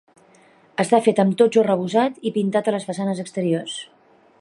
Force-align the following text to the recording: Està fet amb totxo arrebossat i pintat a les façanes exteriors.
Està 0.83 0.99
fet 1.07 1.21
amb 1.25 1.35
totxo 1.43 1.63
arrebossat 1.65 2.19
i 2.31 2.35
pintat 2.39 2.71
a 2.73 2.77
les 2.77 2.91
façanes 2.91 3.23
exteriors. 3.27 3.79